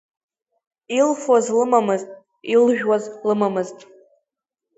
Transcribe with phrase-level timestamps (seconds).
[0.99, 2.09] Илфоз лымамызт,
[2.53, 3.77] илжәуаз лымамызт.